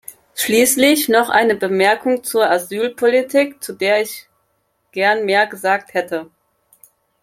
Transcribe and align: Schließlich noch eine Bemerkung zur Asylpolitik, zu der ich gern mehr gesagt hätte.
Schließlich 0.33 1.09
noch 1.09 1.29
eine 1.29 1.53
Bemerkung 1.53 2.23
zur 2.23 2.49
Asylpolitik, 2.49 3.63
zu 3.63 3.71
der 3.73 4.01
ich 4.01 4.27
gern 4.91 5.25
mehr 5.25 5.45
gesagt 5.45 5.93
hätte. 5.93 6.31